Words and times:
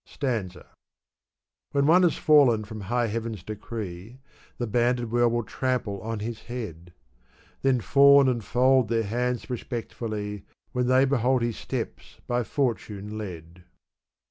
SAinza. 0.03 0.65
When 1.73 1.85
one 1.85 2.01
has 2.01 2.17
fallen 2.17 2.63
from 2.63 2.81
high 2.81 3.05
heaven's 3.05 3.43
decree, 3.43 4.17
The 4.57 4.65
banded 4.65 5.11
world 5.11 5.31
will 5.31 5.43
trample 5.43 6.01
on 6.01 6.21
his 6.21 6.39
head; 6.45 6.91
Then 7.61 7.81
fawn 7.81 8.27
and 8.27 8.43
fold 8.43 8.87
their 8.87 9.03
hands 9.03 9.47
respectfully, 9.47 10.43
When 10.71 10.87
they 10.87 11.05
behold 11.05 11.43
his 11.43 11.57
steps 11.59 12.19
by 12.25 12.43
fortune 12.43 13.15
led. 13.19 13.63